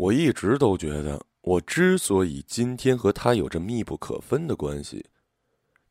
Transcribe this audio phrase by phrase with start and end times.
[0.00, 5.04] 我一直都觉得，我之所以今天和他有着密不可分的关系，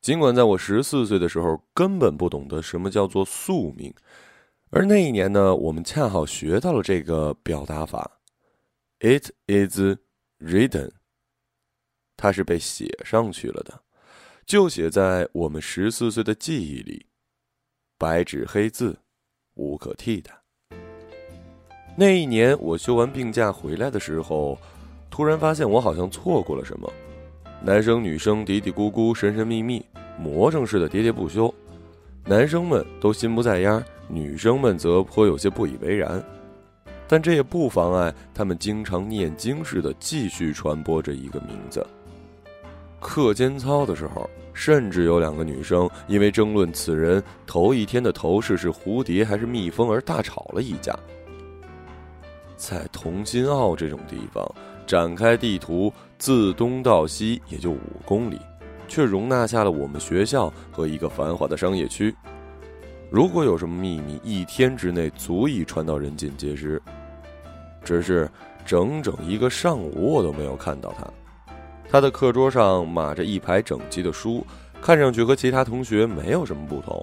[0.00, 3.94] 尽管在我十四岁的时候根本不懂得什么叫做宿命，
[4.70, 8.20] 而那一年呢，我们恰好学到了这个表达法
[8.98, 9.78] ：“It is
[10.40, 10.90] written。”
[12.18, 13.84] 它是被写上去了的，
[14.44, 17.06] 就写在我们十四岁的记忆里，
[17.96, 18.98] 白纸黑字，
[19.54, 20.39] 无可替代。
[21.96, 24.58] 那一年，我休完病假回来的时候，
[25.10, 26.90] 突然发现我好像错过了什么。
[27.62, 29.84] 男生女生嘀嘀咕咕、神神秘秘、
[30.18, 31.52] 魔怔似的喋喋不休，
[32.24, 36.22] 男生们都心不在焉，女生们则颇有些不以为然。
[37.06, 41.84] 但这也不妨碍他们经常念经似的继续传播着一个名字。
[42.98, 50.96] 课间操的时候，甚至有两个女生因为争论此人头一天的头饰是蝴蝶还是蜜蜂而大吵了一架。
[52.60, 54.46] 在同心澳这种地方，
[54.86, 58.38] 展开地图，自东到西也就五公里，
[58.86, 62.14] 却容纳下了我们学校和一个繁华的商业区。
[63.08, 66.80] 如果有什么秘密，一天之内足以传到人尽皆知。
[67.82, 68.30] 只是
[68.66, 71.06] 整整一个上午，我都没有看到他。
[71.88, 74.46] 他的课桌上码着一排整齐的书，
[74.82, 77.02] 看上去和其他同学没有什么不同。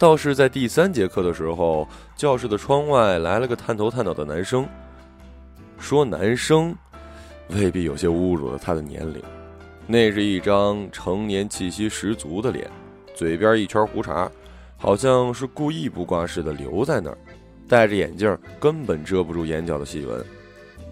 [0.00, 4.66] 倒是在第三节课的时候，教室的窗外来了个探头探脑的男生。
[5.78, 6.74] 说男生，
[7.48, 9.22] 未必有些侮辱了他的年龄。
[9.86, 12.66] 那是一张成年气息十足的脸，
[13.14, 14.32] 嘴边一圈胡茬，
[14.78, 17.18] 好像是故意不刮似的留在那儿。
[17.68, 20.24] 戴着眼镜，根本遮不住眼角的细纹。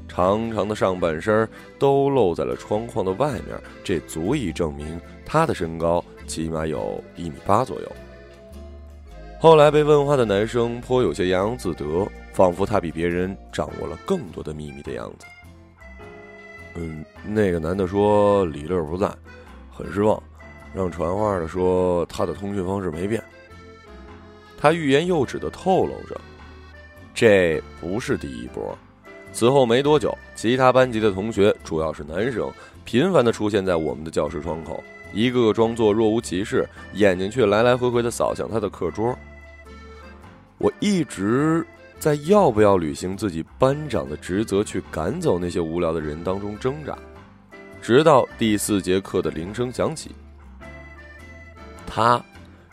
[0.06, 1.48] 长长的上半身
[1.78, 7.90] 都露在了窗框的外面，这足以证明他的身高起码有一米八左右。
[9.40, 15.26] 后来被问话的男生颇有些洋洋自得，仿佛他比别人掌握了更多的秘密的样子。
[16.74, 19.08] 嗯，那个男的说李乐不在，
[19.72, 20.20] 很失望，
[20.74, 23.22] 让传话的说他的通讯方式没变。
[24.58, 26.20] 他欲言又止的透露着，
[27.14, 28.76] 这不是第一波。
[29.32, 32.50] 此后没多久，其他班级的同学，主要是男生，
[32.84, 34.82] 频繁的出现在我们的教室窗口。
[35.12, 39.16] 一个个装作若无其事，眼睛却来来回回的扫向他的课桌。
[40.58, 41.64] 我一直
[41.98, 46.98] 在要不要履行自己班长的职责，去赶走那些无聊的人当中挣扎，
[47.80, 50.10] 直到第四节课的铃声响起。
[51.86, 52.22] 他，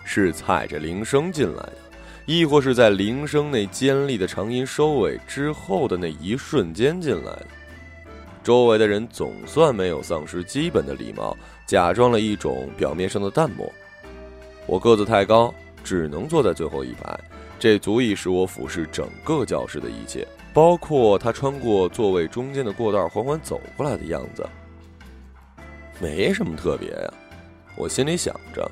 [0.03, 1.77] 是踩着铃声进来的，
[2.25, 7.47] 亦或是在铃声那尖利的长音收尾之后的那一瞬间进来的。
[8.43, 11.35] 周围的人总算没有丧失基本的礼貌，
[11.65, 13.71] 假装了一种表面上的淡漠。
[14.67, 15.51] 我个子太高，
[15.83, 17.19] 只能坐在最后一排，
[17.65, 24.47] 这足以使我俯视整个教室的一切，包括他穿过座位中间的过道缓缓走过来的样子。
[25.99, 27.13] 没什么特别呀，
[27.75, 28.69] 我心里想着。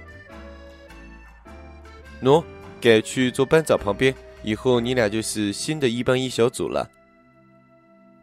[2.21, 2.43] 喏，
[2.79, 6.87] 改去坐班长旁边，以后你俩就是新的一班一小组了。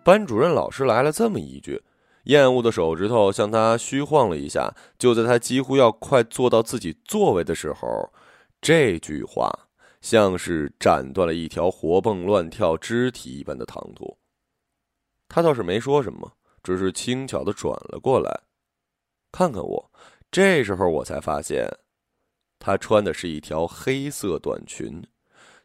[0.04, 1.82] 班主任老师来了这么一句，
[2.26, 4.72] 厌恶的手指头向他虚晃了一下。
[4.96, 8.12] 就在他几乎要快坐到自己座位的时候，
[8.62, 9.50] 这句话
[10.00, 14.16] 像是斩断了一条活蹦乱跳肢体一般的唐突。
[15.28, 18.40] 他倒是没说什么，只是轻巧的转了过来，
[19.30, 19.90] 看看我。
[20.30, 21.68] 这时候我才发现，
[22.58, 25.02] 他穿的是一条黑色短裙。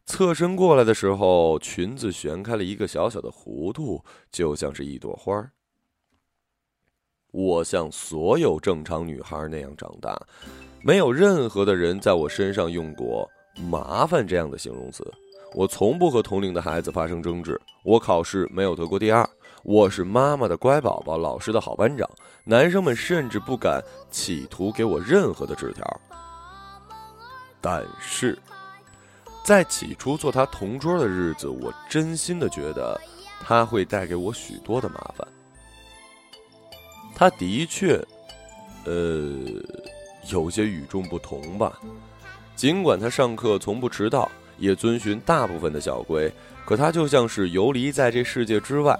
[0.07, 5.51] 侧身过来的时候，裙子旋开了一个小小的弧度，就像是一朵花。
[7.31, 10.15] 我像所有正常女孩那样长大，
[10.83, 15.05] 没有任何的人在我身上用过“麻烦”这样的形容词。
[15.53, 17.59] 我从不和同龄的孩子发生争执。
[17.83, 19.29] 我考试没有得过第二。
[19.63, 22.09] 我是妈妈的乖宝宝，老师的好班长。
[22.43, 26.01] 男生们甚至不敢企图给我任何的纸条。
[27.61, 28.37] 但是。
[29.43, 32.99] 在起初做他同桌的日子，我真心的觉得
[33.39, 35.27] 他会带给我许多的麻烦。
[37.13, 38.03] 他的确，
[38.85, 39.37] 呃，
[40.31, 41.79] 有些与众不同吧。
[42.55, 46.31] 尽管他上课从不迟到，也遵循大部分的校规，
[46.65, 48.97] 可他就像是游离在这世界之外。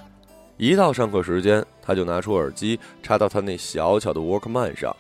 [0.58, 4.96] 一到上课时间，他就拿出耳机插到他那小巧的 Walkman 上，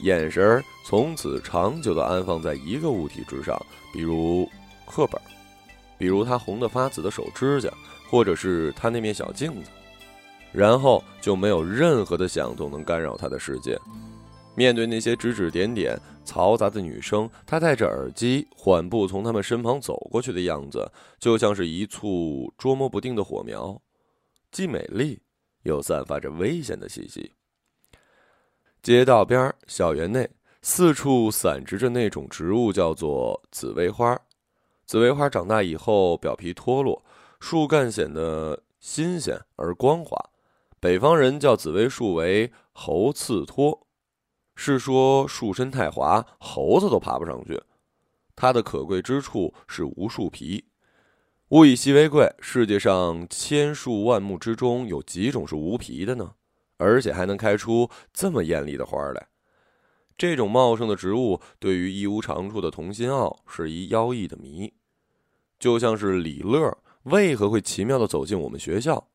[0.00, 3.60] 眼神从此长久的安放在一个物体之上，
[3.92, 4.48] 比如。
[4.88, 5.20] 课本，
[5.98, 7.68] 比如他红的发紫的手指甲，
[8.08, 9.70] 或者是他那面小镜子，
[10.52, 13.76] 然后就没有任何的响动能干扰他的世界。
[14.54, 23.80] 面对那些指指点点、嘈杂的女生，他戴着耳机，缓步从他们身旁走过去的样子，就像是一簇捉摸不定的火苗，
[24.50, 25.22] 既美丽，
[25.62, 27.32] 又散发着危险的气息。
[28.82, 30.28] 街道边、校园内，
[30.62, 34.20] 四处散植着那种植物，叫做紫薇花。
[34.84, 37.04] 紫薇花长大以后，表皮脱落，
[37.40, 40.16] 树干显得新鲜而光滑。
[40.78, 43.85] 北方人叫紫薇树为“猴刺脱”，
[44.56, 47.62] 是说树身太滑，猴子都爬不上去。
[48.34, 50.64] 它的可贵之处是无树皮。
[51.50, 56.32] 物以稀为贵，世界上千树万木之中有几种是无皮的呢？
[56.78, 59.28] 而且还能开出这么艳丽的花来。
[60.18, 64.72] 这种茂盛的植物对于一无长处的童心傲是一妖异的谜，
[65.58, 69.08] 就像是李乐为何会奇妙的走进我们学校？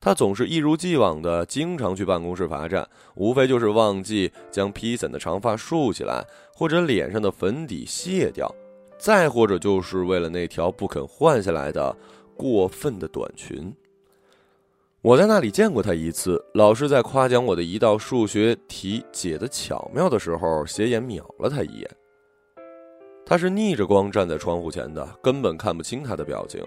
[0.00, 6.24] 他总是一如既往的经常去办公室罚站，无非就是忘记将披散的长发竖起来，
[6.54, 8.50] 或者脸上的粉底卸掉，
[8.98, 11.94] 再或者就是为了那条不肯换下来的
[12.34, 13.70] 过分的短裙。
[15.02, 21.90] 我在那里见过他一次，老师在夸奖我的一道数学题解得巧妙的时候，斜眼瞄了他一眼。
[23.26, 26.64] 他是逆着光站在窗户前的，根本看不清他的表情。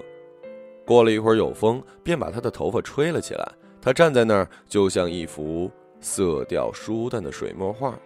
[0.86, 3.52] 过了一会儿有风，便把他的头发吹了起来。
[3.82, 5.70] 他站在那儿，就像一幅
[6.00, 7.98] 色调舒淡的水墨画。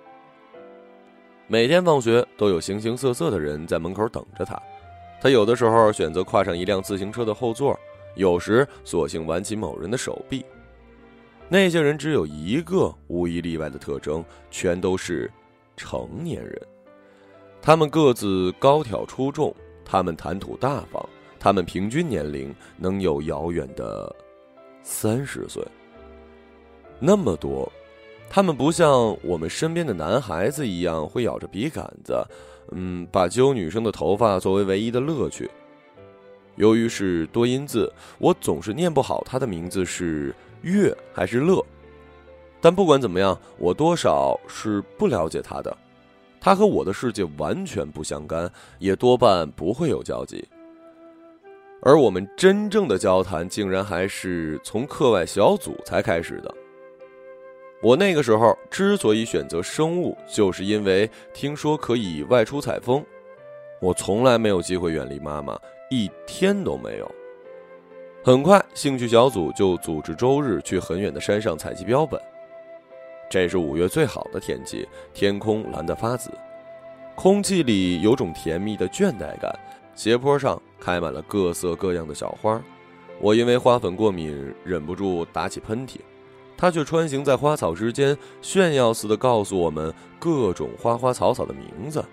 [1.48, 4.62] 每天放学都有形形色色的人在门口等着他，
[5.22, 7.78] 他有的时候选择跨上一辆自行车的后座。
[8.16, 10.44] 有时索性挽起某人的手臂，
[11.48, 15.32] 那些人只有一个无一例外的特征，全都是
[15.76, 16.60] 成年人。
[17.62, 21.07] 他们个子高挑出众，他们谈吐大方，
[21.40, 24.14] 他们平均年龄能有遥远的
[24.84, 25.64] 三十岁。
[27.00, 27.72] 那么多，
[28.30, 32.26] 他们不像我们身边的男孩子一样会咬着笔杆子，
[32.72, 35.50] 嗯，把揪女生的头发作为唯一的乐趣。
[36.56, 41.64] 由于是多音字，我总是念不好他的名字是乐还是乐。
[42.60, 45.78] 但不管怎么样，我多少是不了解他的，
[46.42, 50.44] 他和我的世界完全不相干，也多半不会有交集。
[51.82, 56.54] 而我们真正的交谈，竟然还是从课外小组才开始的。
[57.82, 63.06] 我那个时候之所以选择生物，就是因为听说可以外出采风。
[63.80, 65.58] 我从来没有机会远离妈妈。
[65.90, 67.10] 一天都没有。
[68.22, 72.20] 很快，兴趣小组就组织周日去很远的山上采集标本。
[73.30, 76.30] 这是五月最好的天气，天空蓝得发紫，
[77.16, 79.58] 空气里有种甜蜜的倦怠感。
[79.98, 82.62] 斜坡上开满了各色各样的小花，
[83.20, 85.98] 我因为花粉过敏，忍不住打起喷嚏。
[86.56, 92.06] 他却穿行在花草之间，炫耀似的告诉我们各种花花草草的名字。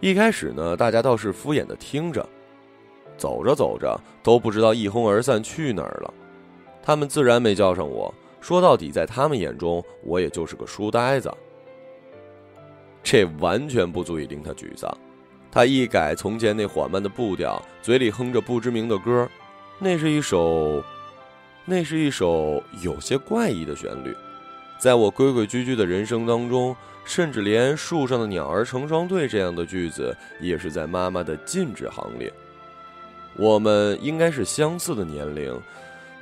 [0.00, 2.28] 一开始呢，大家倒是敷衍的听着。
[3.16, 6.12] 走着走着，都不知道一哄而散去哪儿了。
[6.82, 8.12] 他们自然没叫上我。
[8.40, 11.32] 说到底，在他们眼中，我也就是个书呆子。
[13.00, 14.92] 这完全不足以令他沮丧。
[15.54, 19.28] 他一改从前那缓慢的步调，嘴里哼着不知名的歌。
[19.78, 20.82] 那是一首，
[21.64, 24.12] 那是一首有些怪异的旋律。
[24.80, 26.74] 在我规规矩矩的人生当中，
[27.04, 32.32] 甚至连树上的鸟儿成双对这样的句子，也是在妈妈的禁止行列。
[33.36, 35.56] 我们应该是相似的年龄，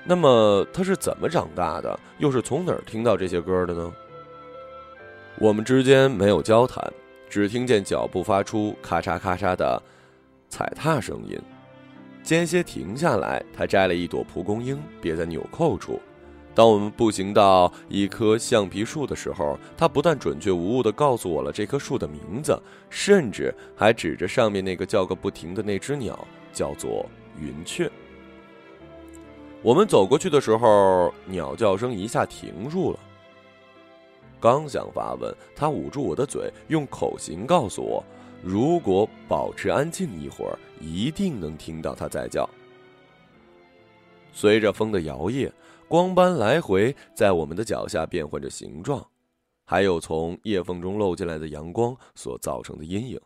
[0.05, 1.99] 那么他是怎么长大的？
[2.19, 3.91] 又是从哪儿听到这些歌的呢？
[5.39, 6.93] 我们之间没有交谈，
[7.32, 9.82] 只听见脚步发出咔嚓咔嚓的
[10.51, 11.41] 踩踏声音，
[12.22, 13.43] 间歇停下来。
[13.56, 15.98] 他摘了一朵蒲公英，别在纽扣处。
[16.55, 22.55] 当我们步行到一棵橡皮树的时候，他不但准确无误地告诉我了这棵树的名字，
[22.91, 26.29] 甚至还指着上面那个叫个不停的那只鸟。
[26.53, 27.06] 叫做
[27.41, 27.91] 云雀。
[29.62, 32.98] 我们走过去的时候，鸟叫声一下停住了。
[34.43, 38.03] 刚想发问，他捂住我的嘴，用口型告诉我：
[38.43, 42.49] 如果保持安静一会儿，一定能听到它在叫。
[44.32, 45.49] 随着风的摇曳，
[45.87, 49.06] 光斑来回在我们的脚下变换着形状，
[49.65, 53.20] 还有从叶缝中漏进来的阳光所造成的阴影。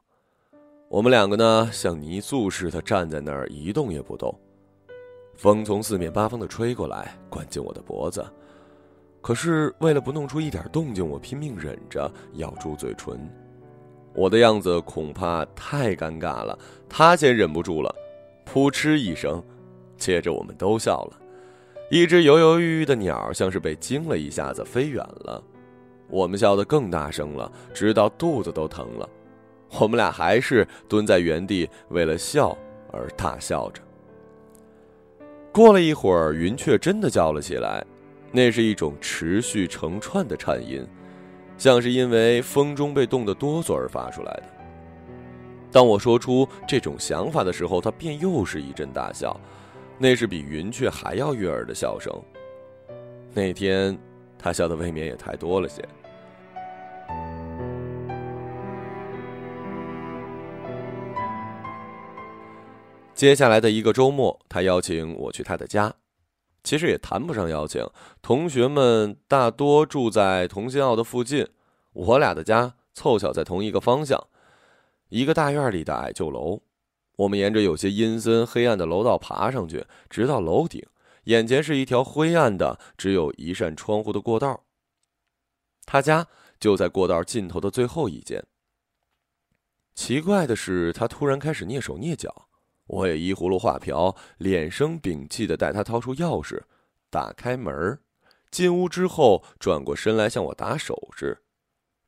[0.89, 4.39] 我们两个呢，像泥塑似的站在那儿，一动也不动。
[5.35, 8.23] 风从四面八方的吹过来，灌进我的脖子。
[9.27, 13.19] 可是为了不弄出一点动静，我拼命忍着，咬住嘴唇。
[14.15, 16.57] 我的样子恐怕太尴尬了，
[16.89, 17.93] 他先忍不住了，
[18.45, 19.43] 扑哧一声，
[19.99, 21.19] 接着我们都笑了。
[21.91, 25.43] 一只犹犹豫豫的鸟，像是被惊了一下子，飞远了。
[26.09, 29.09] 我们笑得更大声了，直到肚子都疼了。
[29.81, 32.57] 我们俩还是蹲在原地，为了笑
[32.93, 33.83] 而大笑着。
[35.51, 37.85] 过了一会儿，云雀真的叫了起来，
[38.33, 40.87] 那是一种持续成串的颤音，
[41.57, 44.45] 像是因为风中被冻得哆嗦而发出来的。
[45.73, 49.39] 当我说出这种想法的时候，他便又是一阵大笑，
[49.99, 52.13] 那是比云雀还要悦耳的笑声。
[53.35, 53.99] 那天，
[54.39, 55.83] 他笑的未免也太多了些。
[63.15, 65.93] 接下来的一个周末，他邀请我去他的家。
[66.67, 67.89] 其实也谈不上邀请，
[68.21, 71.47] 同学们大多住在同心澳的附近，
[71.93, 74.27] 我俩的家凑巧在同一个方向，
[75.11, 76.63] 一个大院里的矮旧楼。
[77.19, 80.85] 我们沿着有些阴森黑暗的楼道爬上去，直到楼顶，
[81.27, 84.65] 眼前是一条灰暗的、只有一扇窗户的过道。
[85.85, 86.27] 他家
[86.59, 88.45] 就在过道尽头的最后一间。
[89.95, 92.46] 奇怪的是，他突然开始蹑手蹑脚。
[92.87, 96.63] 我也依葫芦画瓢，脸生屏气的带他掏出钥匙，
[97.11, 97.99] 打开门
[98.51, 101.43] 进屋之后转过身来向我打手势，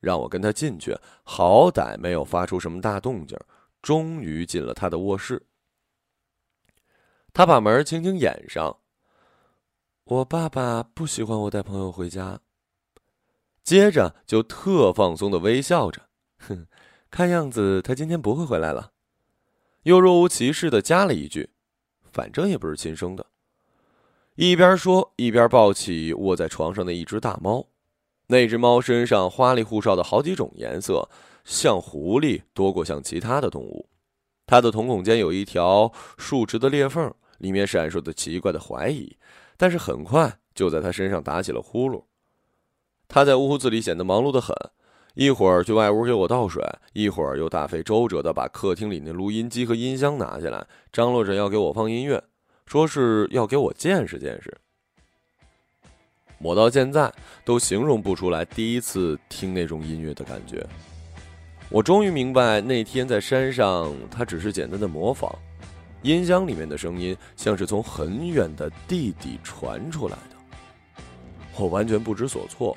[0.01, 0.97] 让我跟他进去。
[1.25, 3.37] 好歹没有发出什么大动静，
[3.83, 5.47] 终于进了他的卧室。
[7.33, 8.79] 他把门轻轻掩上。
[10.05, 12.41] 我爸爸不喜欢我带朋友回家，
[13.63, 16.01] 接着就特放松的微笑着，
[16.39, 16.67] 哼，
[17.11, 18.93] 看样子他今天不会回来了。
[19.89, 21.49] 又若无其事的加了一句
[22.13, 23.25] ：“反正也不是亲生的。”
[24.37, 27.67] 一边说，一边抱起卧在床上的一只大猫。
[28.27, 31.09] 那只猫身上花里胡哨的好几种颜色，
[31.43, 33.89] 像狐狸多过像其他的动物。
[34.45, 39.17] 它的瞳孔间有一条竖直的裂缝，里面闪烁着奇怪的怀疑。
[39.57, 42.05] 但是很快就在它身上打起了呼噜。
[43.09, 44.55] 它在屋子里显得忙碌的很。
[45.15, 46.63] 一会儿去外屋给我倒水，
[46.93, 52.23] 一会儿又大费周折的把客厅里那录音机和音箱拿下来，张罗着要给我放音乐，
[52.67, 54.57] 说是要给我见识见识。
[56.41, 57.13] 我到现在
[57.45, 60.65] 都形容不出来第一次听那种音乐的感觉。
[61.69, 65.37] 我终于明白，那天在山上，他只是简单的模仿，
[66.03, 70.37] 音箱里面的声音像是从很远的地底传出来的。
[71.57, 72.77] 我完全不知所措。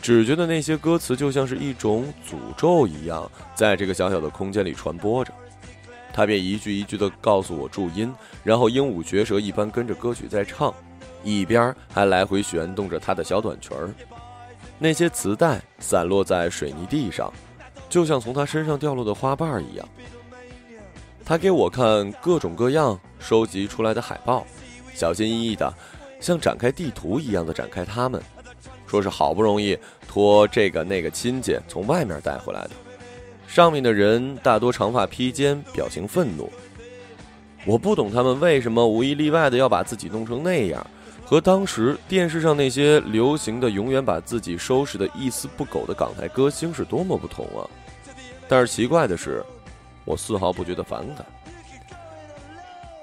[0.00, 5.32] 只觉得那些歌词就像是一种诅咒一样，在这个小小的空间里传播着。
[6.12, 10.74] 他便一句一句地告诉我注音，然后鹦鹉学舌一般跟着歌曲在唱，
[11.22, 13.90] 一边还来回旋动着他的小短裙儿。
[14.78, 17.32] 那些磁带散落在水泥地上，
[17.88, 19.88] 就像从他身上掉落的花瓣一样。
[21.24, 24.44] 他给我看各种各样收集出来的海报，
[24.94, 25.72] 小心翼翼地，
[26.18, 28.20] 像展开地图一样的展开它们。
[28.90, 29.78] 说是好不容易
[30.08, 32.70] 托这个那个亲戚从外面带回来的，
[33.46, 36.50] 上面的人大多长发披肩，表情愤怒。
[37.64, 40.84] 我不懂他们为什么无一例外的要把自己弄成那样，
[41.24, 47.62] 和当时电视上那些流行的永远把自己收拾的一丝不苟的港台歌星是多么不同啊！
[48.48, 49.44] 但是奇怪的是，
[50.04, 51.24] 我丝毫不觉得反感。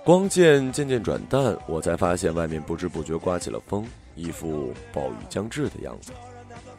[0.03, 3.88] 光线渐渐转淡，我才发现外面不知不觉刮起了风。
[4.18, 6.12] 一副暴雨将至的样子，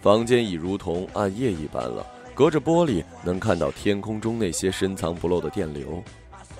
[0.02, 2.04] 房间已如同暗夜一般了。
[2.34, 6.02] 隔着玻璃能看到天空中那些深藏不露的电流，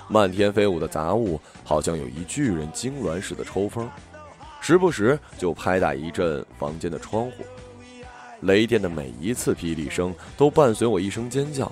[0.08, 3.88] 漫天飞舞的杂物，好像有一巨人痉挛似的抽风，
[4.60, 7.44] 时不时就拍打一阵房间的窗户。
[8.40, 11.70] 雷电的每一次霹雳声都伴随我一声尖叫。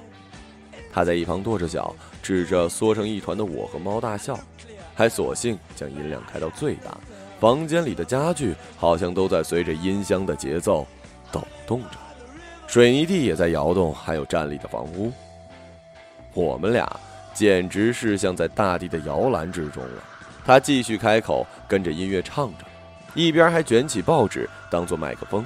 [0.93, 4.39] 他在一旁跺着脚，指着缩成一团的我和猫大笑，
[4.95, 6.97] 还索性将音量开到最大。
[7.39, 10.87] 房间里的家具好像都在随着音箱的节奏
[11.31, 11.99] 抖动着，
[12.67, 15.13] 水泥地也在摇动，还有站立的房屋。
[16.33, 16.89] 我们俩
[17.35, 20.03] 简直是像在大地的摇篮之中了。
[20.45, 22.65] 他继续开口，跟着音乐唱着，
[23.15, 25.45] 一边还卷起报纸当做麦克风。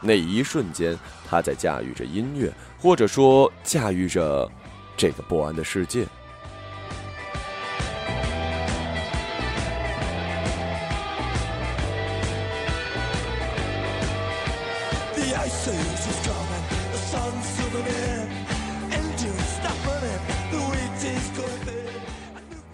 [0.00, 4.50] 那一瞬间，他在驾驭着音乐，或者说驾驭着
[4.96, 6.04] 这个不安的世界。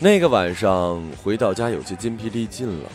[0.01, 2.89] 那个晚上回到家有些筋疲力尽了，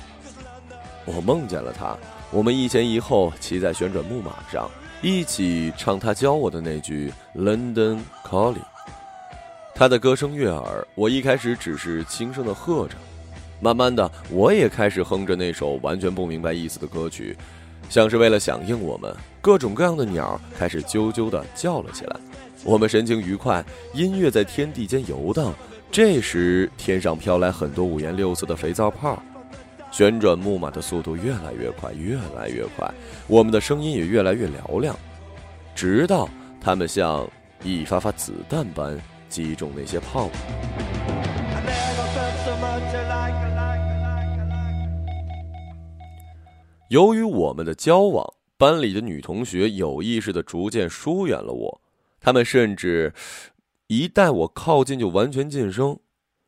[1.03, 1.97] 我梦见了他，
[2.31, 8.53] 我们一前一后骑在旋转木马上，一起唱他教我的那句《London Calling》。
[9.75, 12.95] 他的歌声悦耳，我一开始只是轻声的和着，
[13.59, 17.35] 慢慢的我也开始哼着那首完全不明白意思的歌曲，
[17.89, 22.15] 像是为了响应我们，各种各样的鸟开始啾啾的叫了起来，
[22.63, 23.61] 我们神情愉快，
[23.93, 25.53] 音乐在天地间游荡。
[25.93, 29.21] 这时，天上飘来很多五颜六色的肥皂泡，
[29.91, 32.91] 旋转木马的速度越来越快，越来越快，
[33.27, 34.97] 我们的声音也越来越嘹亮，
[35.75, 36.27] 直到
[36.59, 37.29] 他们像
[37.63, 40.31] 一发发子弹般击中那些泡。
[46.89, 51.81] 由于我们的交往，班里的女同学有意识的逐渐疏远了我，
[52.19, 53.13] 他们甚至
[53.93, 55.99] 一待我靠近就完全噤声。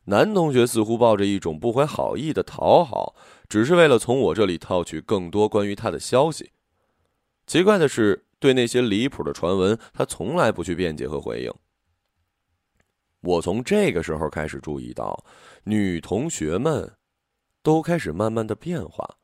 [0.06, 3.14] 男同学似乎抱着一种不怀好意的讨好，
[3.48, 6.50] 只是为了从我这里套取更多关于他的消息。
[7.46, 11.52] 奇怪的是，对那些离谱的传闻，他从来不去辩解和回应。
[13.20, 15.24] 我从这个时候开始注意到，
[15.64, 16.92] 女同学们
[17.62, 19.16] 都开始慢慢的变化，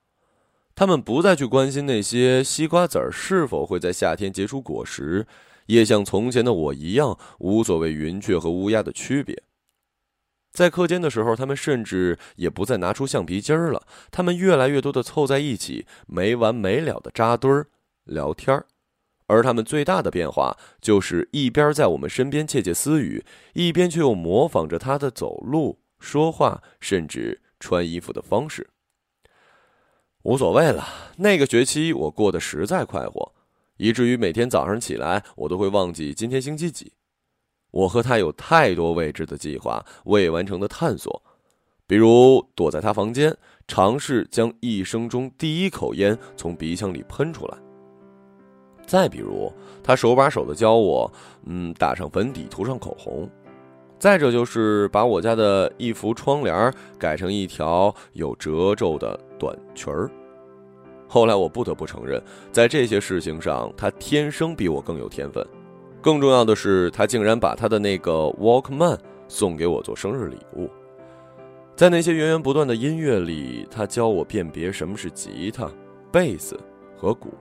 [0.74, 5.26] 她们不再去关心那些西瓜籽儿是否会在夏天结出果实，
[5.66, 9.42] 也像从前的我一样，无所谓云雀和乌鸦的区别。
[10.52, 13.86] 在课间的时候，他们甚至也不再拿出橡皮筋儿了。
[14.10, 17.68] 他们越来越多的凑在一起，没完没了的扎堆儿
[18.04, 18.66] 聊天儿。
[19.28, 28.68] 而他们最大的变化，就是一边在我们身边窃窃私语，一边却又模仿着他的走路、说话，甚至穿衣服的方式。
[30.24, 33.32] 无所谓了，那个学期我过得实在快活，
[33.76, 36.92] 以至于每天早上起来，我都会忘记今天星期几。
[37.70, 41.22] 我和他有太多未知的计划、未完成的探索，
[41.86, 43.34] 比如躲在他房间，
[43.66, 47.56] 尝试将一生中第一口烟从鼻腔里喷出来；
[48.86, 49.50] 再比如，
[49.82, 51.10] 他手把手的教我，
[51.46, 53.26] 嗯，打上粉底，涂上口红；
[53.98, 60.10] 再者就是把我家的一幅窗帘改成一条有褶皱的短裙儿。
[61.12, 65.46] 后来我不得不承认，在这些事情上，他天生比我更有天分。
[66.00, 70.70] 更重要的是，他竟然把他的那个 Walkman 送给我做生日礼物。
[71.76, 75.70] 在那些源源不断的音乐里，他教我辨别什么是吉他、
[76.10, 76.58] 贝斯
[76.96, 77.34] 和鼓。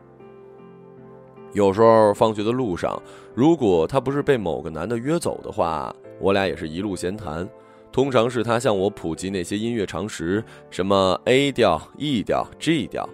[1.54, 3.02] 有时候放学的路上，
[3.34, 7.48] 如果他不是被某个男的约走的话，我俩也是一路闲谈。
[7.90, 13.08] 通常是他向我普及那些音乐常识，什么 A 调、E 调、G 调。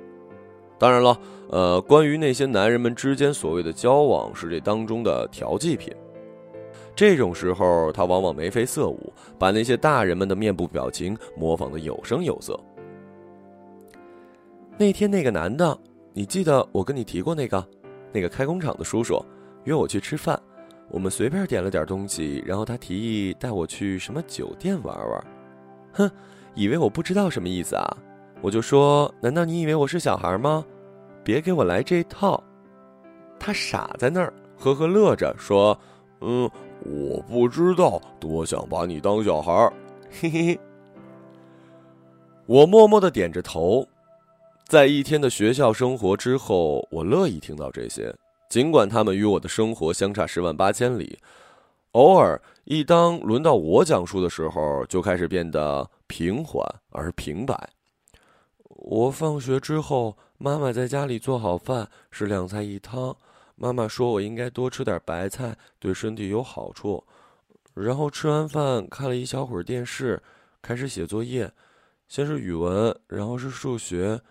[0.78, 1.20] 当然了。
[1.50, 5.96] 呃，关于那些男人们之间所谓的交往，是这当中的调剂品。
[6.94, 12.60] 这种时候，他往往眉飞色舞，把那些大人们的面部表情模仿的有声有色。
[14.78, 15.78] 那天那个男的，
[16.12, 17.66] 你记得我跟你提过那个，
[18.12, 19.24] 那个开工厂的叔叔
[19.64, 20.38] 约我去吃饭，
[20.90, 25.26] 我们随便点了点东西，然后他提议带我去什么酒店玩玩。
[25.94, 26.12] 哼，
[26.56, 27.98] 以为我不知道什么意思啊？
[28.42, 30.64] 我就说，难道你以为我是小孩吗？
[31.24, 32.42] 别给我来这套！
[33.40, 35.78] 他傻在那儿，呵呵乐着说
[36.22, 36.50] ：“嗯，
[36.86, 39.52] 我不知道，多想把你当小孩。”
[40.10, 40.60] 嘿嘿嘿。
[42.46, 43.86] 我默默的点着头。
[44.66, 48.16] 在一天的学校生活之后，我乐意听到这些，
[48.50, 51.18] 尽管他们与我的生活相差十万八千里。
[51.94, 57.58] 偶尔，一当轮到我讲述的时候，就开始变得平缓而平白。
[58.78, 60.18] 我放学之后。
[60.40, 63.18] 妈妈在家里做好饭，是两菜一汤。
[63.56, 67.04] 妈妈说我应该多吃点白菜，对身体有好处。
[67.74, 70.22] 然后吃完饭看了一小会儿电视，
[70.62, 71.52] 开始写作业，
[72.08, 74.22] 先是语文，然后是数学，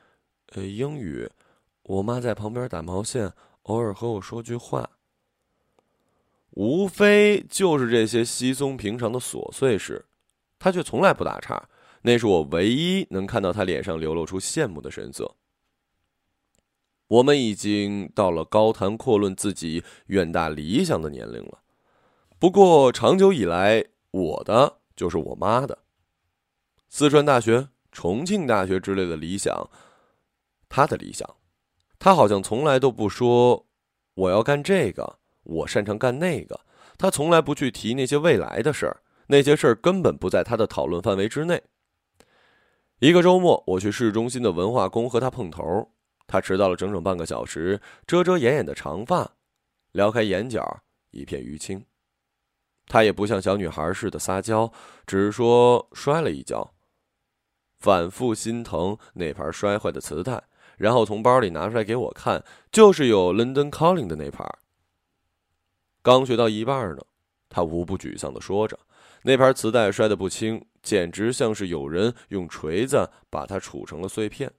[0.52, 1.28] 呃，英语。
[1.82, 3.32] 我妈在旁边打毛线，
[3.62, 4.88] 偶尔和我说句话。
[6.50, 10.04] 无非就是这些稀松平常的琐碎事，
[10.56, 11.68] 她却从来不打岔。
[12.02, 15.34] 那是我唯一能看到他脸上流露出羡慕的神色。
[17.08, 21.60] 我们已经到了高谈阔论自己远大理想的年龄了，
[22.38, 25.78] 不过长久以来，我的就是我妈的，
[26.88, 29.70] 四川大学、重庆大学之类的理想，
[30.68, 31.36] 她的理想，
[31.98, 33.66] 她好像从来都不说
[34.14, 36.60] 我要干这个，我擅长干那个，
[36.98, 41.62] 她从来不去提那些未来的事儿，那些事儿根本不在她的讨论范围之内。
[42.98, 45.92] 一个周末，我去市中心的文化宫和她碰头。
[46.28, 49.30] 他迟到了整整半个小时，遮遮掩掩的长发，
[49.92, 50.82] 撩开眼角，
[51.12, 51.84] 一片淤青。
[52.88, 54.72] 他也不像小女孩似的撒娇，
[55.06, 56.74] 只是说摔了一跤，
[57.78, 60.42] 反复心疼那盘摔坏的磁带，
[60.76, 64.44] 然后从包里拿出来给我看，就是有 London Calling 的那盘。
[66.02, 67.02] 刚学到一半呢，
[67.48, 68.76] 他无不沮丧的说着，
[69.22, 74.52] 那盘磁带摔得不轻，简直像是有人用锤子把它杵成了碎片。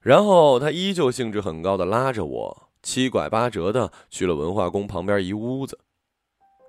[0.00, 5.78] 然后他依旧兴致很高的拉着我，七拐八折的去了文化宫旁边一屋子，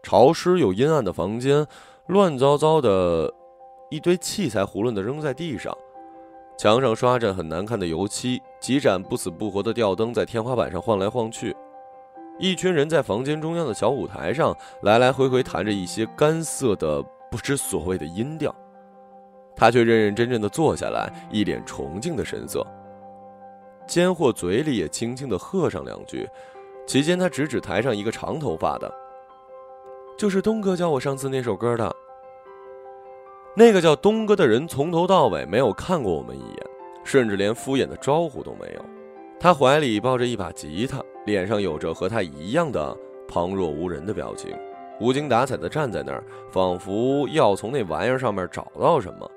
[0.04, 1.66] 潮湿又阴暗的房间，
[2.08, 3.34] 乱糟糟的，
[3.90, 5.74] 一堆器材囫囵的扔在地上，
[6.58, 11.56] 墙上刷着很难看的油漆，几盏不死不活的吊灯在天花板上晃来晃去。
[12.38, 18.54] 一群人在房间中央的小舞台上来来回回弹着一些干涩的不知所谓的音调，
[19.56, 22.62] 他却认认真真的坐下来，一脸崇敬的神色。
[23.88, 26.28] 奸货嘴里也轻轻的喝上两句，
[26.86, 28.94] 期间他指指台上一个长头发的，
[30.18, 31.96] 就是东哥教我上次那首歌的。
[33.56, 36.58] 那个叫东哥的人从头到尾没有看过我们一眼，
[37.06, 38.86] 甚至连敷衍的招呼都没有。
[39.40, 42.94] 他怀里抱着一把吉他，脸上有着和他一样的
[43.26, 44.54] 旁若无人的表情，
[45.02, 49.30] 无精打采地站在那儿，仿佛要从那玩意儿上面找到什么，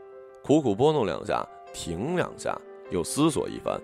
[0.42, 2.54] 苦苦拨弄两下，停两下，
[2.90, 3.80] 又思索一番。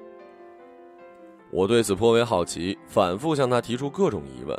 [1.51, 4.55] 我对此颇为好奇，反复向他提出各种疑问，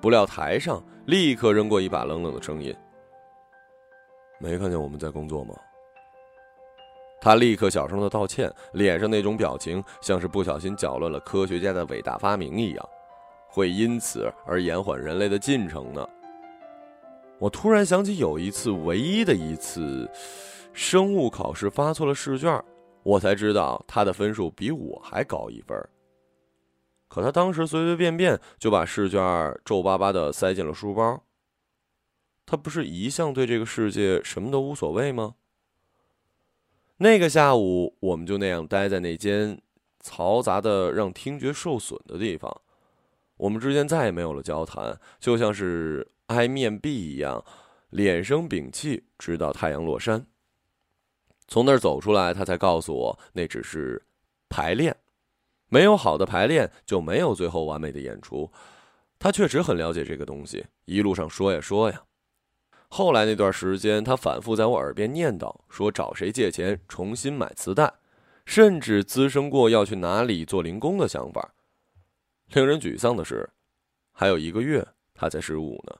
[0.00, 2.74] 不料台上立刻扔过一把冷冷的声音。
[4.40, 5.54] 没看见我们在工作吗？
[7.20, 12.88] 他立刻小声的道歉，脸上那种表情像是不小心搅乱了科学家的伟大发明一样，
[13.48, 16.04] 会因此而延缓人类的进程呢。
[17.44, 20.10] 我突然想起有一次，唯一的一次，
[20.72, 22.64] 生物考试发错了试卷，
[23.02, 25.78] 我才知道他的分数比我还高一分。
[27.06, 29.20] 可他当时随随便便就把试卷
[29.62, 31.22] 皱巴巴的塞进了书包。
[32.46, 35.34] 他不是一向对这个世界什么都无所谓吗？
[36.96, 39.60] 那个下午，我们就那样待在那间
[40.02, 42.62] 嘈杂的让听觉受损的地方，
[43.36, 47.44] 我们之间再也没有了交谈，就像是挨面壁一样，
[47.90, 50.26] 脸生屏气，直到太阳落山。
[51.46, 54.02] 从那儿走出来，他才告诉我，那只是
[54.48, 54.96] 排练，
[55.68, 58.50] 没有好的排练，就没有最后完美的演出。
[59.18, 62.02] 他确实很了解这个东西，一路上说呀说呀。
[62.88, 67.92] 后来那段时间，他反复在我耳边念叨，说找谁借钱重新买磁带，
[68.46, 71.54] 甚至滋生过要去哪里做零工的想法。
[72.52, 73.50] 令人沮丧的是，
[74.12, 75.96] 还有一个月他才十五呢。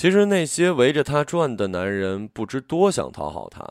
[0.00, 3.70] 其实那些围着他转的男人，不知多想讨好他。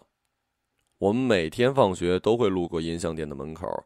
[0.99, 3.83] 我们每天放学都会路过音像店的门口，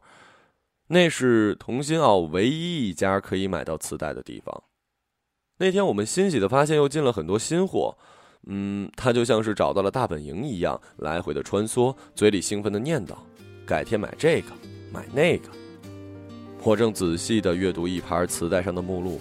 [0.88, 4.64] 那是同心澳唯一一家可以买到磁带的地方。
[5.56, 7.96] 那天我们欣喜的发现，又进了很多新货。
[8.42, 13.14] 嗯，他就像是找到了大本营一样，来回的穿梭，嘴里兴奋的念叨
[13.66, 14.48] ：“改天买这个，
[14.92, 15.48] 买那个。”
[16.62, 19.18] 我正仔细的阅读一盘磁带上的目录，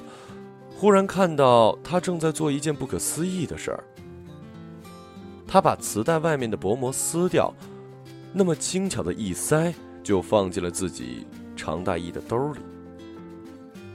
[0.76, 3.84] 忽然看到他正在做一件不可思议的事儿。
[5.48, 7.54] 他把磁带外面的薄膜撕掉，
[8.34, 12.60] 那么轻巧的一塞，就放进了自己长大衣的兜里。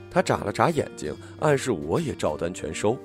[0.09, 2.97] 他眨了眨眼睛，暗示我也照单全收。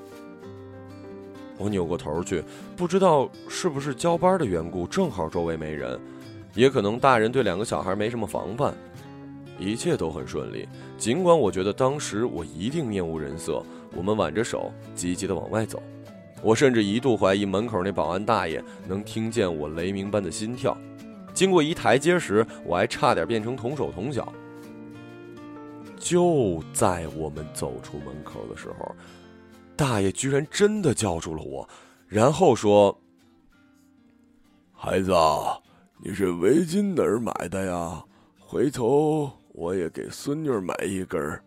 [1.58, 2.42] 我扭过头去，
[2.74, 6.00] 不知道是不是交班的缘故，正好周围没人，
[6.54, 8.74] 也可能大人对两个小孩没什么防范，
[9.58, 10.66] 一切都很顺利。
[10.96, 13.62] 尽管我觉得当时我一定面无人色，
[13.94, 15.82] 我们挽着手急急地往外走，
[16.42, 20.76] 我甚至一度怀疑门口那保安大爷能听见我雷鸣般的心跳。
[21.32, 24.32] 经过一台阶时，我还差点变成同手同脚。
[25.98, 28.94] 就在我们走出门口的时候。
[29.76, 31.68] 大爷居然真的叫住了我，
[32.06, 32.96] 然后说
[34.70, 35.12] ：“孩子，
[36.00, 38.04] 你这围巾哪儿买的呀？
[38.38, 41.42] 回头我也给孙女买一根儿。”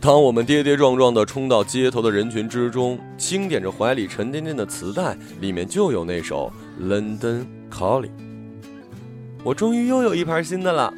[0.00, 6.50] 当我们跌跌撞撞的冲到街头的人群之中，轻点着怀里沉甸甸的磁带，里面就有那首
[6.82, 8.02] 《London Calling》。
[9.42, 10.94] 我终于又有一盘新的了，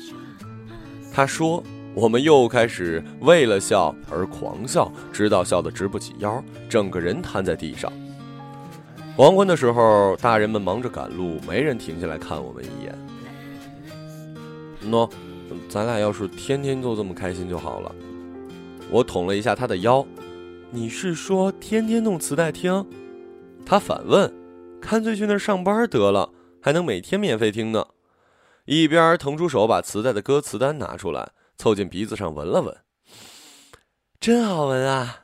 [1.13, 1.61] 他说。
[1.95, 7.91] 我们又开始为了笑而狂笑，直到笑得直不起腰，整个人瘫在地上。
[9.17, 12.95] 黄昏的时候，大人们忙着赶路，没人停下来看我们一眼。
[14.91, 15.11] 喏，
[15.71, 17.95] 咱俩要是天天都这么开心就好了。
[18.91, 20.07] 我捅了一下他的腰，
[20.71, 22.87] 你是说天天弄磁带听？
[23.65, 24.31] 他反问，
[24.83, 26.29] 干脆去那儿上班得了，
[26.61, 27.87] 还能每天免费听呢。
[28.67, 31.31] 一边腾出手把磁带的歌词单拿出来。
[31.57, 32.77] 凑近鼻子上闻了闻，
[34.21, 35.21] 真好闻啊！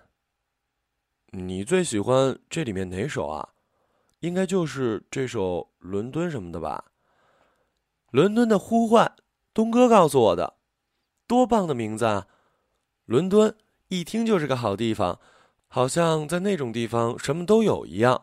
[1.33, 3.51] 你最喜欢这里面哪首啊？
[4.23, 6.85] 应该就是这首《伦敦》什么的吧？
[8.13, 9.17] 伦敦的呼唤，
[9.53, 10.55] 东哥告诉我的，
[11.27, 12.29] 多棒的名字啊！
[13.05, 13.53] 伦敦
[13.89, 15.19] 一听就是个好地方，
[15.67, 18.23] 好像在那种地方什么都有一样。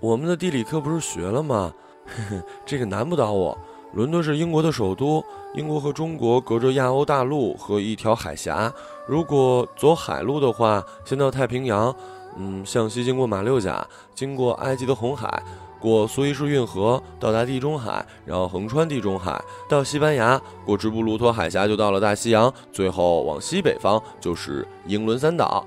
[0.00, 1.74] 我们的地理课不是学了吗？
[2.64, 3.56] 这个难不倒我。
[3.92, 5.22] 伦敦是英国的首都，
[5.54, 8.72] 英国和中国隔着亚欧大陆和一条海峡。
[9.06, 11.94] 如果走海路的话，先到太平洋，
[12.36, 15.42] 嗯，向西经过马六甲，经过埃及的红海，
[15.78, 25.66] 过苏伊士运河，到达地中海，然后横穿地中海到西班牙，过直布罗陀海峡就到了大西洋，最后往西北方就是英伦三岛。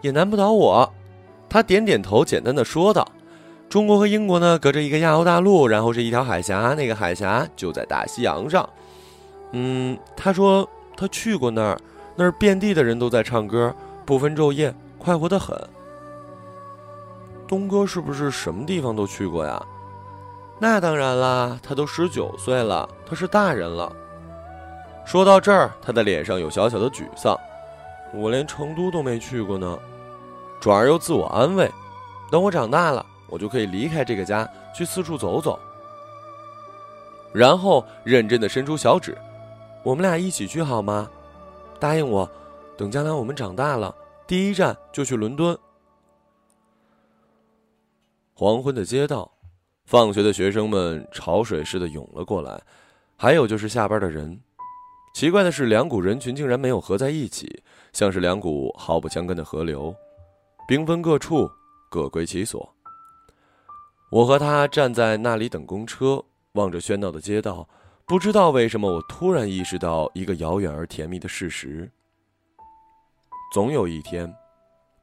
[0.00, 0.92] 也难不倒我，
[1.48, 3.06] 他点点头，简单的说道。
[3.68, 8.68] 中国和英国呢，隔着一个亚欧大陆，然后是一条海峡，那个海峡就在大西洋上。
[9.52, 11.80] 嗯，他说他去过那儿，
[12.16, 15.56] 那儿遍地的人都在唱歌，不分昼夜，快活的很。
[17.48, 19.60] 东哥是不是什么地方都去过呀？
[20.58, 23.92] 那当然啦，他都十九岁了，他是大人了。
[25.04, 27.36] 说到这儿，他的脸上有小小的沮丧。
[28.14, 29.78] 我连成都都没去过呢，
[30.60, 31.68] 转而又自我安慰，
[32.30, 33.04] 等我长大了。
[33.26, 35.58] 我就可以离开这个家，去四处走走。
[37.32, 39.18] 然后认真的伸出小指，
[39.82, 41.10] 我们俩一起去好吗？
[41.80, 42.30] 答应我，
[42.76, 43.92] 等将来我们长大了，
[44.32, 45.54] 第一站就去伦敦。
[48.32, 49.30] 黄昏的街道，
[49.84, 52.58] 放学的学生们潮水似的涌了过来，
[53.14, 54.40] 还有就是下班的人。
[55.12, 59.94] 奇怪的是，两股人群竟然没有合在一起，像是两股毫不相干的河流，
[60.66, 61.46] 兵分各处，
[61.90, 62.74] 各归其所。
[64.10, 67.68] 我和他站在那里等公车，望着喧闹的街道，
[68.06, 71.92] 不知道为什么，我突然意识到一个遥远而甜蜜的事实：
[73.52, 74.34] 总有一天，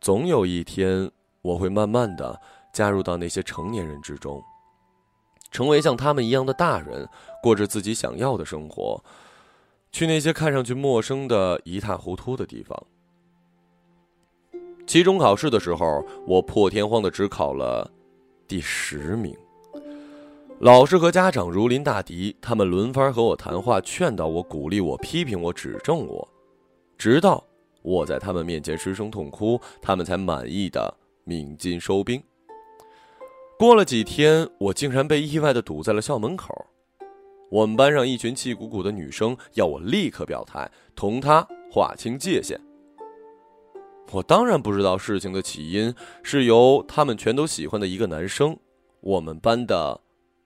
[0.02, 1.12] 总有一天，
[1.44, 2.42] 我会慢慢的
[2.74, 4.42] 加入到那些成年人之中，
[5.52, 7.08] 成为像他们一样的大人，
[7.44, 9.04] 过着自己想要的生活，
[9.92, 12.76] 去那些看上去陌生的一塌糊涂的地方。
[14.88, 17.88] 期中考试的时候，我破天荒的只考了。
[18.48, 19.38] 第十名，
[20.58, 26.28] 老师和家长如临大敌，他们轮番和我谈话，劝导我、鼓励我、批评我、指正我，
[26.98, 27.44] 直到
[27.82, 32.22] 我在他们面前失声痛哭，他们才满意的鸣金收兵。
[33.58, 36.68] 过了几天，我竟然被意外的堵在了校门口。
[37.50, 42.60] 我们班上一群气鼓鼓的女生要我立刻表态，同他划清界限。
[44.12, 48.58] 我当然不知道事情的起因是由他们全都喜欢的一个男生，
[49.02, 50.00] 我们班的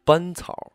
[0.03, 0.73] 班草，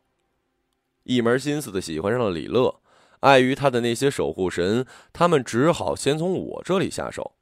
[1.03, 2.78] 一门心思的喜欢上了李乐。
[3.21, 7.33] 碍于他的那些守护神，他们只好先从我这里下手。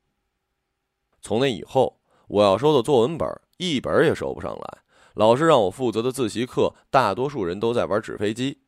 [1.21, 4.77] 从那以后，我要收的作文本一本也收不上来。
[5.13, 8.59] 老师让我负责的自习课，大多数人都在玩纸飞机。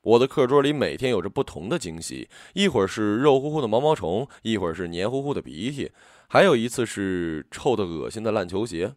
[0.00, 5.92] 我的课桌里每天有着不同的惊喜，一会儿是肉乎乎的毛毛虫，一会儿是黏糊糊的鼻涕。
[6.28, 8.94] 还有一次是臭的恶心的烂球鞋。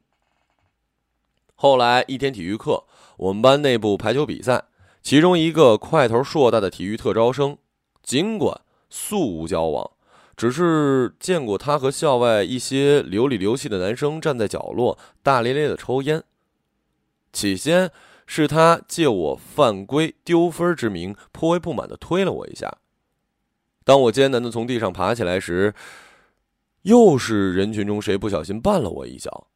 [1.56, 2.86] 后来一天体育课，
[3.18, 4.66] 我们班内部排球比赛，
[5.02, 7.58] 其中一个块头硕大的体育特招生，
[8.04, 9.92] 尽管素无交往，
[10.38, 16.24] 只是见过他和校外一些流里流气的男生站在角落大咧咧的抽烟。
[17.34, 17.92] 起先
[18.28, 22.78] 是他借我犯规丢分之名，颇为不满的推了我一下。
[23.84, 25.74] 当我艰难的从地上爬起来时，
[26.84, 29.48] 又是人群中谁不小心绊了我一脚，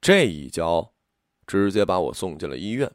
[0.00, 0.92] 这一跤，
[1.46, 2.90] 直接把我送进了医院。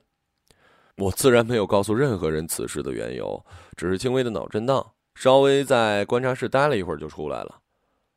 [1.00, 3.46] 我自然没有告诉任何人此事的缘由，
[3.78, 4.86] 只是轻微的脑震荡，
[5.16, 7.60] 稍微在观察室待了一会儿就出来了。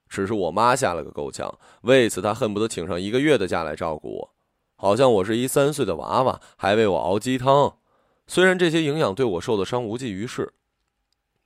[0.09, 4.31] 只是我妈吓了个够呛，为此她恨不得请上一个月的假来照顾我，
[4.75, 7.77] 好像我是一三岁的娃娃，还为我熬鸡汤。
[8.27, 10.53] 虽然这些营养对我受的伤无济于事。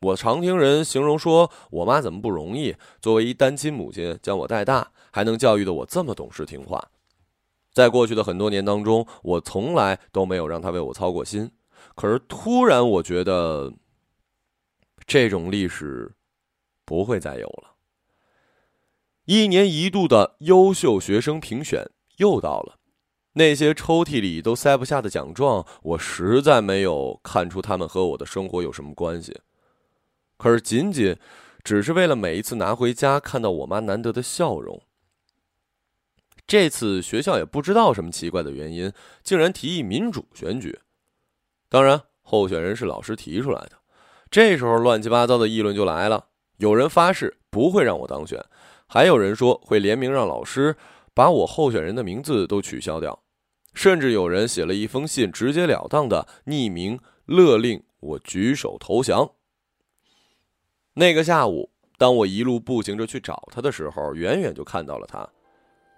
[0.01, 2.75] 我常听人形容说，我妈怎么不容易？
[3.01, 6.83] 作为一单亲母亲，将我带大，还能教育的我这么懂事听话。
[7.76, 11.50] 在过去的很多年当中，我从来都没有让她为我操过心。
[11.94, 13.70] 可是突然，我觉得
[15.06, 16.10] 这种历史
[16.86, 17.74] 不会再有了。
[19.26, 21.84] 一年一度的优秀学生评选
[22.16, 22.78] 又到了，
[23.34, 29.38] 那些抽屉里都塞不下的奖状，我实在没有看出他们和我的生活有什么关系。
[30.38, 31.14] 可是，仅仅
[31.62, 34.80] 只是为了每一次拿回家看到我妈难得的笑容。
[36.46, 38.92] 这次学校也不知道什么奇怪的原因，
[39.24, 40.78] 竟然提议民主选举。
[41.68, 43.72] 当然，候选人是老师提出来的。
[44.30, 46.26] 这时候，乱七八糟的议论就来了。
[46.59, 48.42] 有人发誓不会让我当选，
[48.87, 50.76] 还有人说会联名让老师
[51.12, 53.22] 把我候选人的名字都取消掉，
[53.74, 59.32] 甚至有人写了一封信，直截了当的匿名勒令我举手投降。
[60.94, 65.28] 那个下午，当我一路步行着去找他的时候，远远就看到了他。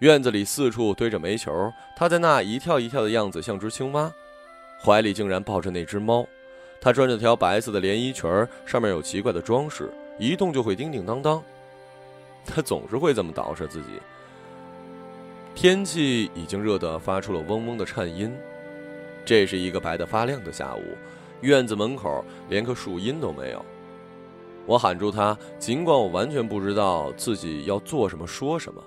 [0.01, 4.13] 院子里四处堆着煤球，他在那一跳一跳的样子像只青蛙。
[4.81, 6.25] 怀里竟然抱着那只猫。
[6.81, 8.31] 他穿着条白色的连衣裙
[8.65, 11.43] 上面有奇怪的装饰，一动就会叮叮当当。
[12.47, 13.89] 他总是会这么捯饬自己。
[15.57, 18.33] 天气已经热得发出了嗡嗡的颤音。
[19.25, 20.83] 这是一个白得发亮的下午，
[21.41, 23.65] 院子门口连棵树荫都没有。
[24.65, 28.81] 我喊住他，尽管我完全不知道自己要做什么、说什么。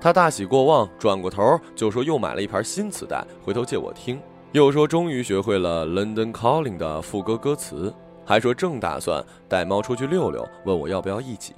[0.00, 4.20] 他大喜过望，转过头就说又买了一盘新磁带，回头借我听。
[4.52, 7.92] 又说终于学会了《London Calling》的副歌歌词，
[8.24, 11.54] 还说正打算带猫出去溜溜，问我要不要一起。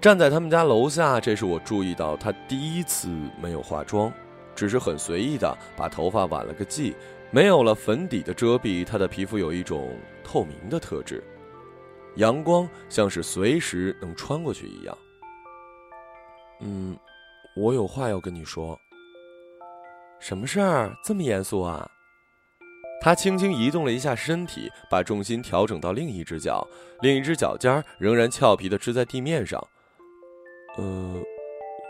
[0.00, 3.08] 站在他们家楼下，这是我注意到他第一次
[3.42, 4.12] 没有化妆，
[4.54, 6.94] 只是很随意的把头发挽了个髻，
[7.30, 9.90] 没有了粉底的遮蔽，他的皮肤有一种
[10.22, 11.22] 透明的特质，
[12.14, 14.96] 阳光像是随时能穿过去一样。
[16.60, 16.96] 嗯，
[17.56, 18.78] 我有话要跟你说。
[20.20, 21.90] 什么事儿这么严肃啊？
[23.02, 26.66] 他轻轻移动了一下身体，把重心调整到另一只脚，
[27.02, 29.62] 另一只脚尖仍然俏皮的支在地面上。
[30.76, 31.22] 呃，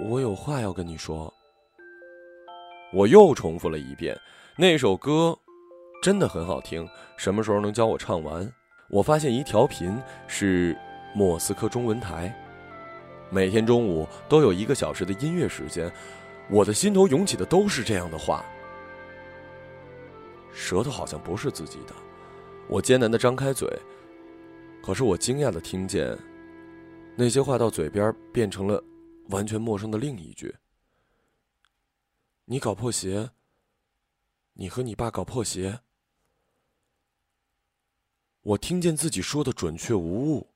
[0.09, 1.33] 我有话要跟你说。
[2.93, 4.19] 我又重复了一遍，
[4.57, 5.39] 那首歌
[6.03, 6.89] 真的很好听。
[7.17, 8.53] 什么时候能教我唱完？
[8.89, 9.97] 我发现一调频
[10.27, 10.77] 是
[11.15, 12.35] 莫斯科中文台，
[13.31, 15.93] 每天中午都有一个小时的音乐时间。
[16.51, 18.45] 我的心头涌起的都是这样的话，
[20.53, 21.95] 舌头好像不是自己的。
[22.69, 23.67] 我艰难的张开嘴，
[24.83, 26.19] 可是我惊讶的听见。
[27.17, 28.83] 那些话到嘴边变成了
[29.31, 30.55] 完全陌生的另一句
[32.45, 33.31] ：“你搞破鞋。
[34.53, 35.81] 你和你爸搞破鞋。”
[38.43, 40.54] 我听见自己说的准确无误。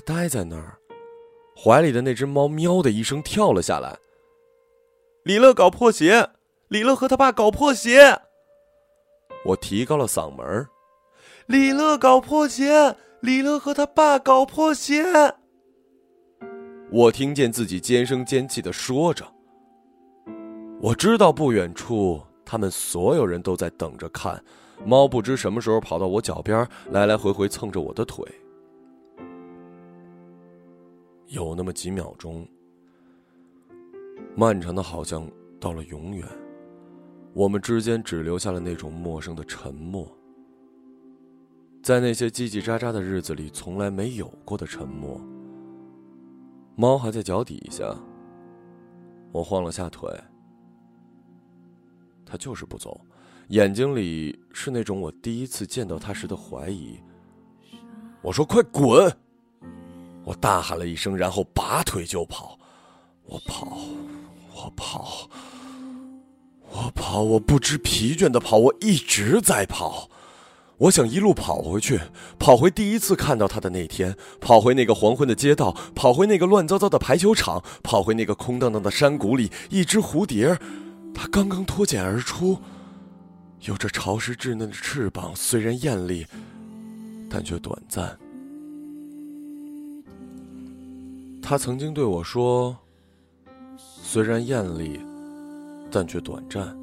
[0.00, 0.78] 他呆在那儿，
[1.54, 3.98] 怀里的那只猫喵的一声跳了下来。
[5.24, 6.30] 李乐搞破鞋，
[6.68, 8.18] 李乐和他爸搞破鞋。
[9.44, 10.66] 我提高了嗓门
[11.46, 12.96] 李乐搞破鞋。
[13.20, 15.04] 李乐和他爸搞破鞋，
[16.90, 19.26] 我听见自己尖声尖气的说着。
[20.80, 24.42] 我知道不远处，他们所有人都在等着看。
[24.86, 28.24] 猫不知什么时候跑到我脚边，来来回回蹭着我的腿。
[31.30, 32.44] 有那么几秒钟，
[34.36, 36.26] 漫长的，好像到了永远。
[37.32, 40.10] 我们之间只留下了那种陌生的沉默。
[41.84, 45.20] 在那些叽叽喳喳的日子里，从来没有过的沉默。
[46.74, 47.96] 猫还在脚底下。
[49.30, 50.10] 我晃了下腿，
[52.26, 53.00] 它就是不走，
[53.50, 56.98] 眼睛里是那种我第一次见到它时的怀疑。
[58.20, 59.16] 我说：“快滚！”
[60.24, 62.58] 我大喊了一声，然后拔腿就跑。
[63.24, 63.78] 我跑，
[64.54, 65.28] 我跑，
[66.68, 70.10] 我跑，我不知疲倦的跑，我一直在跑。
[70.78, 72.00] 我想一路跑回去，
[72.38, 79.50] 跑回第一次看到他的那天，跑回那个黄昏的街道，跑回那个乱糟糟的排球场，跑回那个空荡荡的山谷里。
[79.68, 80.58] 一只蝴蝶，
[81.14, 82.58] 它刚刚脱茧而出，
[83.60, 86.26] 有着潮湿稚嫩的翅膀，虽然艳丽，
[87.28, 88.18] 但却短暂。
[91.42, 92.76] 他曾经对我说
[93.76, 95.00] ：“虽然艳丽，
[95.90, 96.76] 但却短暂。”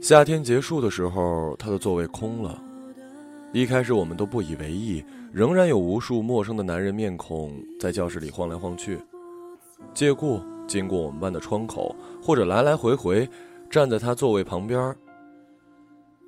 [0.00, 2.62] 夏天结束的时候，他的座位空了。
[3.52, 8.98] 一开始我们都不以为意，仍然有无数陌生的男人面孔在教室里晃来晃去，
[9.92, 13.28] 借故经过我们班的窗口，或者来来回回
[13.68, 14.94] 站在他座位旁边。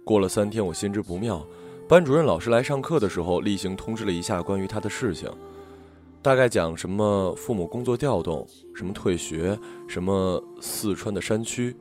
[0.05, 1.45] 过了三天，我心知不妙。
[1.87, 5.31] 班主任老师来上课的时候，例行通知了一下关于他的事情，
[6.20, 11.76] 大概讲什么父母工作调动，什么退学，什么四川的山区。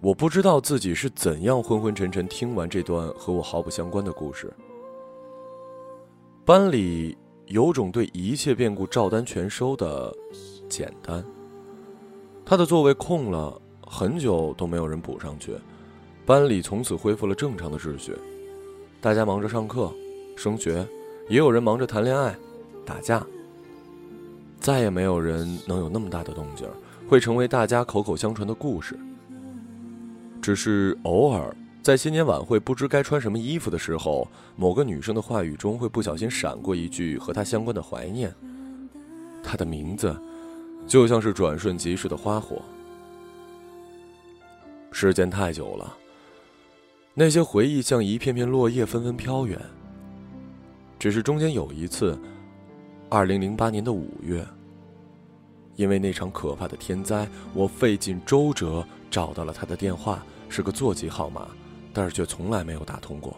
[0.00, 4.52] 我不知道自己是怎样昏昏沉沉听完这段和我毫不相关的故事。
[6.44, 10.14] 班里有种对一切变故照单全收的
[10.68, 11.24] 简单。
[12.44, 15.54] 他的座位空了很久都没有人补上去，
[16.24, 18.16] 班里从此恢复了正常的秩序。
[19.00, 19.92] 大家忙着上课、
[20.36, 20.86] 升学，
[21.28, 22.36] 也有人忙着谈恋爱、
[22.84, 23.24] 打架。
[24.60, 26.66] 再也没有人能有那么大的动静，
[27.08, 28.98] 会成为大家口口相传的故事。
[30.42, 34.26] 只是偶尔在新年晚会不知该穿什么衣服的时候，
[34.56, 38.34] 某个女生的话语中会不小心闪过一句和她相关的怀念。
[39.42, 40.18] 她的名字，
[40.86, 42.60] 就像是转瞬即逝的花火。
[44.90, 45.96] 时间太久了，
[47.14, 49.60] 那些回忆像一片片落叶纷纷飘远。
[50.98, 52.18] 只是中间有一次，
[53.08, 54.44] 二零零八年的五月，
[55.76, 61.48] 因为那场可怕的天灾，我费尽周折找到了他的电话，是个座机号码，
[61.92, 63.36] 但是却从来没有打通过。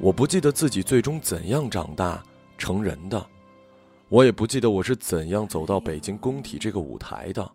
[0.00, 2.20] 我不记得自己最终怎样长大
[2.58, 3.24] 成人的，
[4.08, 7.48] 我也不记得我是怎样走到北京工体这个舞台的。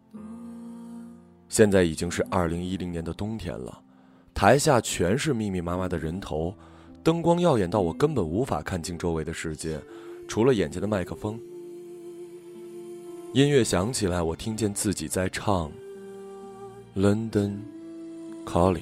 [1.49, 3.81] 现在已经是二零一零年的冬天了，
[4.33, 6.55] 台下全是密密麻麻的人头，
[7.03, 9.79] 灯光耀眼到我根本无法看清周围的世界，
[10.27, 11.39] 除了眼前的麦克风。
[13.33, 15.71] 音乐响起来，我听见自己在唱
[16.99, 17.57] 《London
[18.45, 18.77] Calling》。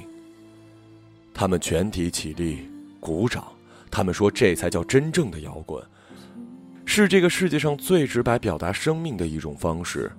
[1.34, 2.68] 他们全体起立，
[3.00, 3.46] 鼓掌。
[3.92, 5.84] 他们说这才叫真正的摇滚，
[6.86, 10.12] 是这个世界上最直白表达生命的一种方式。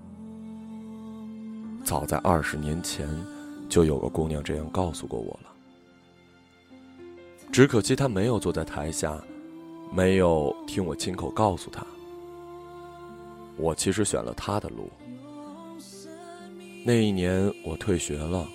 [1.85, 3.09] 早在二十年前，
[3.69, 5.48] 就有个姑娘这样告诉过我了。
[7.51, 9.19] 只可惜她没有坐在台下，
[9.93, 11.85] 没有听我亲口告诉她。
[13.57, 14.91] 我其实选了她的路。
[16.85, 18.47] 那一年我退学了，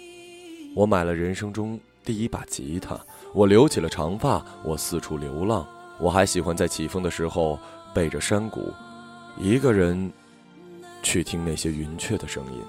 [0.75, 2.99] 我买了人生中第一把吉他，
[3.33, 5.67] 我留起了长发，我四处流浪，
[5.99, 7.59] 我还喜欢在起风的时候
[7.93, 8.71] 背着山谷，
[9.37, 10.11] 一个人
[11.03, 12.61] 去听那些云雀的声音。